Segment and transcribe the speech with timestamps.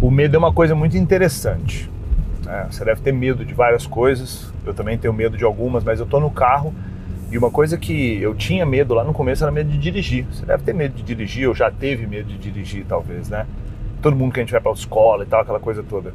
[0.00, 1.90] O medo é uma coisa muito interessante.
[2.42, 2.66] Né?
[2.70, 6.06] Você deve ter medo de várias coisas, eu também tenho medo de algumas, mas eu
[6.06, 6.74] estou no carro
[7.30, 10.26] e uma coisa que eu tinha medo lá no começo era medo de dirigir.
[10.32, 13.46] Você deve ter medo de dirigir, ou já teve medo de dirigir, talvez, né?
[14.00, 16.14] Todo mundo que a gente vai para a escola e tal, aquela coisa toda.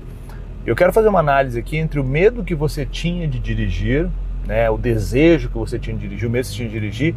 [0.65, 4.09] Eu quero fazer uma análise aqui entre o medo que você tinha de dirigir,
[4.47, 7.15] né, o desejo que você tinha de dirigir, o medo que você tinha de dirigir,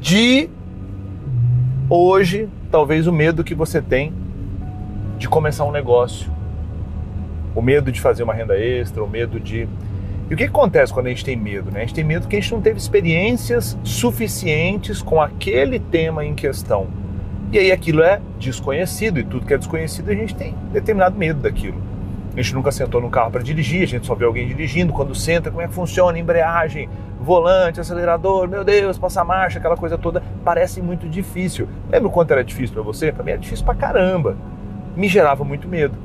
[0.00, 0.48] de
[1.90, 4.14] hoje, talvez o medo que você tem
[5.20, 6.32] de começar um negócio,
[7.54, 9.68] o medo de fazer uma renda extra, o medo de.
[10.30, 11.70] E o que, acontece quando a gente tem medo?
[11.70, 11.80] Né?
[11.80, 16.34] A gente tem medo que a gente não teve experiências suficientes com aquele tema em
[16.34, 16.86] questão.
[17.52, 21.40] E aí aquilo é desconhecido, e tudo que é desconhecido a gente tem determinado medo
[21.40, 21.82] daquilo.
[22.34, 24.90] A gente nunca sentou no carro para dirigir, a gente só vê alguém dirigindo.
[24.90, 26.18] Quando senta, como é que funciona?
[26.18, 26.88] Embreagem,
[27.20, 30.22] volante, acelerador, meu Deus, passar marcha, aquela coisa toda.
[30.42, 31.68] Parece muito difícil.
[31.90, 33.12] Lembra o quanto era difícil para você?
[33.12, 34.36] Para mim era difícil pra caramba.
[34.96, 35.96] Me gerava muito medo.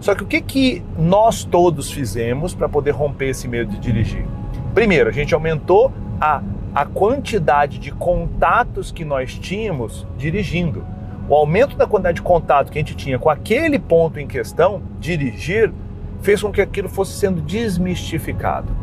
[0.00, 4.26] Só que o que, que nós todos fizemos para poder romper esse medo de dirigir?
[4.74, 6.42] Primeiro, a gente aumentou a,
[6.74, 10.84] a quantidade de contatos que nós tínhamos dirigindo.
[11.28, 14.82] O aumento da quantidade de contato que a gente tinha com aquele ponto em questão,
[14.98, 15.72] dirigir,
[16.20, 18.74] fez com que aquilo fosse sendo desmistificado.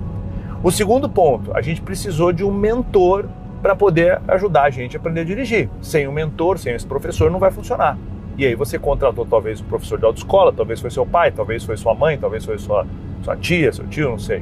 [0.63, 3.25] O segundo ponto, a gente precisou de um mentor
[3.61, 5.69] para poder ajudar a gente a aprender a dirigir.
[5.81, 7.97] Sem um mentor, sem esse professor, não vai funcionar.
[8.39, 11.75] E aí você contratou talvez um professor de autoescola, talvez foi seu pai, talvez foi
[11.75, 12.87] sua mãe, talvez foi sua,
[13.21, 14.41] sua tia, seu tio, não sei.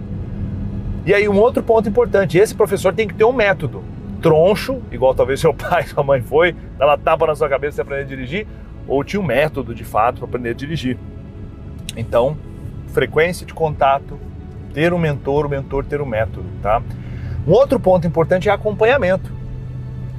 [1.04, 3.84] E aí um outro ponto importante, esse professor tem que ter um método.
[4.22, 8.04] Troncho, igual talvez seu pai, sua mãe foi, dava tapa na sua cabeça e aprender
[8.04, 8.48] a dirigir,
[8.88, 10.96] ou tinha um método de fato para aprender a dirigir.
[11.96, 12.38] Então,
[12.90, 14.20] frequência de contato,
[14.76, 16.84] ter um mentor, o mentor ter um método, tá?
[17.48, 19.37] Um outro ponto importante é acompanhamento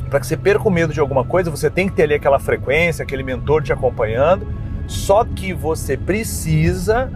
[0.08, 2.38] para que você perca o medo de alguma coisa, você tem que ter ali aquela
[2.38, 4.46] frequência, aquele mentor te acompanhando.
[4.86, 7.10] Só que você precisa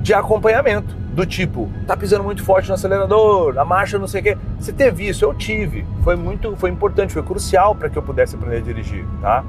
[0.00, 4.24] de acompanhamento, do tipo, tá pisando muito forte no acelerador, a marcha não sei o
[4.24, 4.38] quê.
[4.58, 5.86] Você teve isso, eu tive.
[6.02, 9.44] Foi muito, foi importante, foi crucial para que eu pudesse aprender a dirigir, tá?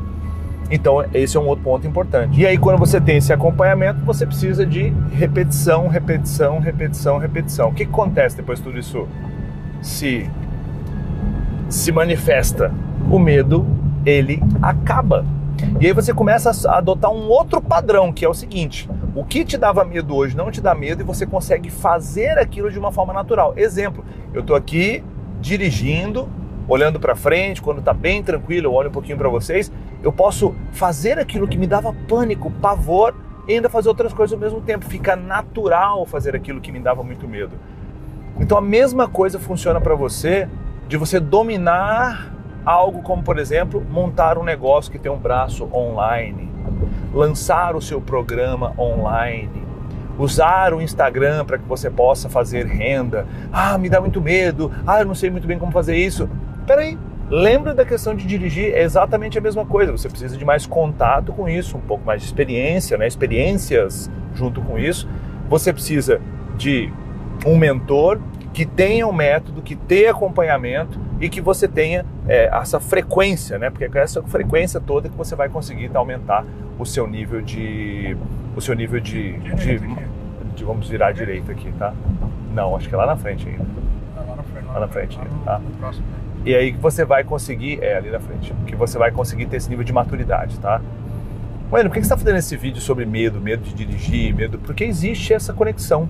[0.69, 2.40] Então, esse é um outro ponto importante.
[2.40, 7.69] E aí, quando você tem esse acompanhamento, você precisa de repetição, repetição, repetição, repetição.
[7.69, 9.08] O que, acontece depois de tudo isso
[9.81, 10.30] se
[11.74, 12.72] se manifesta.
[13.10, 13.66] O medo,
[14.06, 15.26] ele acaba.
[15.80, 19.44] E aí você começa a adotar um outro padrão, que é o seguinte: o que
[19.44, 22.92] te dava medo hoje não te dá medo e você consegue fazer aquilo de uma
[22.92, 23.54] forma natural.
[23.58, 25.04] Exemplo, eu estou aqui
[25.42, 26.30] dirigindo,
[26.68, 29.72] olhando para frente, quando está bem tranquilo, eu olho um pouquinho para vocês,
[30.04, 33.16] eu posso fazer aquilo que me dava pânico, pavor,
[33.48, 34.86] e ainda fazer outras coisas ao mesmo tempo.
[34.86, 37.54] Fica natural fazer aquilo que me dava muito medo.
[38.40, 40.48] Então a mesma coisa funciona para você
[40.88, 42.34] de você dominar
[42.66, 46.50] algo como, por exemplo, montar um negócio que tem um braço online,
[47.14, 49.64] lançar o seu programa online,
[50.18, 53.26] usar o Instagram para que você possa fazer renda.
[53.52, 54.72] Ah, me dá muito medo.
[54.86, 56.30] Ah, eu não sei muito bem como fazer isso.
[56.66, 56.98] Peraí,
[57.30, 58.74] lembra da questão de dirigir?
[58.74, 59.92] É exatamente a mesma coisa.
[59.92, 63.08] Você precisa de mais contato com isso, um pouco mais de experiência, né?
[63.08, 65.08] experiências junto com isso.
[65.50, 66.22] Você precisa
[66.58, 66.92] de
[67.46, 68.20] um mentor
[68.53, 73.69] que tenha um método, que tenha acompanhamento e que você tenha é, essa frequência, né?
[73.69, 76.46] Porque é com essa frequência toda que você vai conseguir aumentar
[76.78, 78.16] o seu nível de.
[78.56, 79.34] o seu nível de.
[79.40, 79.80] de,
[80.56, 81.94] de vamos virar à direita aqui, tá?
[82.53, 83.66] Não, acho que é lá na frente ainda.
[84.16, 85.62] Lá na frente, lá na frente ainda, tá?
[86.46, 89.58] E aí que você vai conseguir, é ali na frente, que você vai conseguir ter
[89.58, 90.80] esse nível de maturidade, tá?
[91.69, 94.59] Bueno, por que você está fazendo esse vídeo sobre medo, medo de dirigir, medo?
[94.59, 96.08] Porque existe essa conexão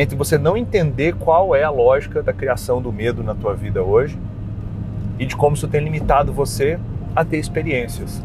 [0.00, 3.82] entre você não entender qual é a lógica da criação do medo na tua vida
[3.82, 4.16] hoje
[5.18, 6.78] e de como isso tem limitado você
[7.16, 8.22] a ter experiências.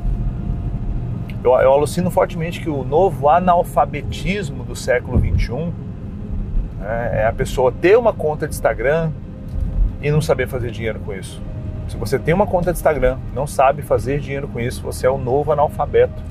[1.44, 5.74] Eu, eu alucino fortemente que o novo analfabetismo do século 21
[6.80, 9.10] né, é a pessoa ter uma conta de Instagram
[10.00, 11.42] e não saber fazer dinheiro com isso.
[11.88, 15.10] Se você tem uma conta de Instagram, não sabe fazer dinheiro com isso, você é
[15.10, 16.22] o novo analfabeto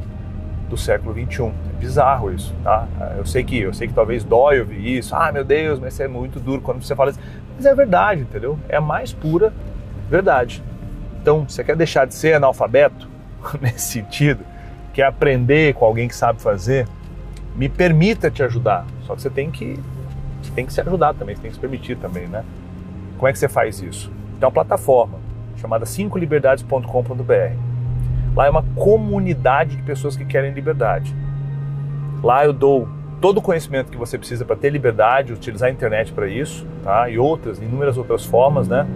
[0.72, 2.89] do século 21 bizarro isso, tá?
[3.19, 5.15] Eu sei que eu sei que talvez dói ouvir isso.
[5.15, 7.21] Ah, meu Deus, mas isso é muito duro quando você fala isso.
[7.54, 8.59] Mas é verdade, entendeu?
[8.71, 9.53] É a mais pura
[10.09, 10.63] verdade.
[11.21, 13.07] Então, você quer deixar de ser analfabeto
[13.60, 14.42] nesse sentido,
[14.95, 16.89] quer aprender com alguém que sabe fazer,
[17.54, 18.86] me permita te ajudar.
[19.07, 19.78] Só que você tem que
[20.42, 22.45] você tem que se ajudar também, você tem que se permitir também, né?
[23.18, 24.10] Como é que você faz isso?
[24.41, 25.18] Tem uma plataforma
[25.57, 27.72] chamada 5liberdades.com.br.
[28.34, 31.14] Lá é uma comunidade de pessoas que querem liberdade.
[32.22, 32.88] Lá eu dou
[33.20, 37.08] todo o conhecimento que você precisa para ter liberdade, utilizar a internet para isso, tá?
[37.08, 38.86] E outras, inúmeras outras formas, né?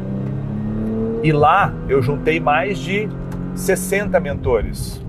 [1.22, 3.08] E lá eu juntei mais de
[3.54, 5.02] 60 mentores.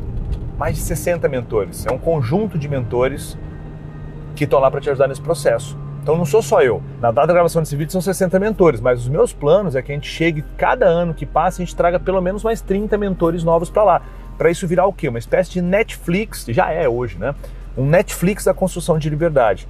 [0.58, 1.86] mais de 60 mentores.
[1.86, 3.38] É um conjunto de mentores
[4.36, 5.78] que estão lá para te ajudar nesse processo.
[6.08, 6.82] Então não sou só eu.
[7.02, 9.92] Na data da gravação desse vídeo são 60 mentores, mas os meus planos é que
[9.92, 13.44] a gente chegue cada ano que passa, a gente traga pelo menos mais 30 mentores
[13.44, 14.02] novos para lá.
[14.38, 15.10] Para isso virar o quê?
[15.10, 17.36] Uma espécie de Netflix, já é hoje, né?
[17.78, 19.68] Um Netflix da construção de liberdade.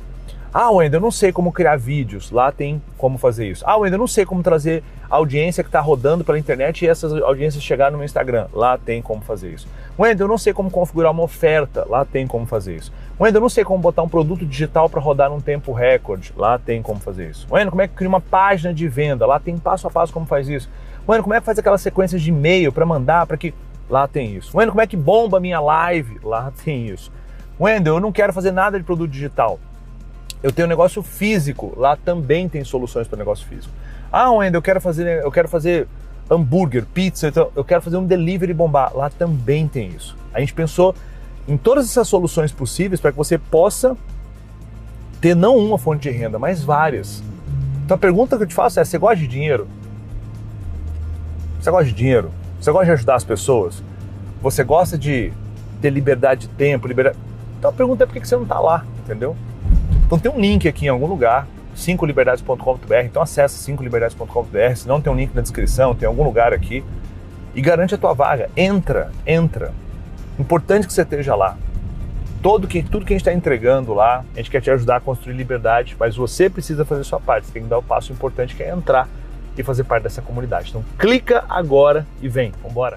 [0.60, 2.32] Ah, Wendel, eu não sei como criar vídeos.
[2.32, 3.64] Lá tem como fazer isso.
[3.64, 7.14] Ah, Wendel, eu não sei como trazer audiência que está rodando pela internet e essas
[7.14, 8.48] audiências chegar no meu Instagram.
[8.52, 9.68] Lá tem como fazer isso.
[10.00, 11.86] Wendel, eu não sei como configurar uma oferta.
[11.88, 12.92] Lá tem como fazer isso.
[13.20, 16.34] Wendel, eu não sei como botar um produto digital para rodar num tempo recorde.
[16.36, 17.46] Lá tem como fazer isso.
[17.52, 19.28] Wendel, como é que cria uma página de venda?
[19.28, 20.68] Lá tem passo a passo como faz isso.
[21.08, 23.54] Wendel, como é que faz aquela sequência de e-mail para mandar para que...
[23.88, 24.58] Lá tem isso.
[24.58, 26.20] Wendel, como é que bomba a minha live?
[26.24, 27.12] Lá tem isso.
[27.60, 29.60] Wendel, eu não quero fazer nada de produto digital.
[30.42, 33.74] Eu tenho negócio físico, lá também tem soluções para negócio físico.
[34.12, 35.88] Ah, Wendel, eu quero fazer, eu quero fazer
[36.30, 38.96] hambúrguer, pizza, então eu quero fazer um delivery bombar.
[38.96, 40.16] Lá também tem isso.
[40.34, 40.94] A gente pensou
[41.48, 43.98] em todas essas soluções possíveis para que você possa
[45.20, 47.24] ter não uma fonte de renda, mas várias.
[47.84, 49.68] Então a pergunta que eu te faço é: você gosta de dinheiro?
[51.60, 52.32] Você gosta de dinheiro?
[52.60, 53.82] Você gosta de ajudar as pessoas?
[54.42, 55.34] Você gosta de
[55.82, 57.18] ter liberdade de tempo, liberdade.
[57.58, 59.36] Então a pergunta é por que você não está lá, entendeu?
[60.08, 61.46] Então tem um link aqui em algum lugar,
[61.76, 66.82] 5liberdades.com.br, então acessa 5liberdades.com.br, se não tem um link na descrição, tem algum lugar aqui
[67.54, 68.50] e garante a tua vaga.
[68.56, 69.74] Entra, entra.
[70.40, 71.58] Importante que você esteja lá.
[72.42, 75.00] Todo que, tudo que a gente está entregando lá, a gente quer te ajudar a
[75.02, 78.56] construir liberdade, mas você precisa fazer sua parte, você tem que dar o passo importante
[78.56, 79.10] que é entrar
[79.58, 80.70] e fazer parte dessa comunidade.
[80.70, 82.96] Então clica agora e vem, vambora!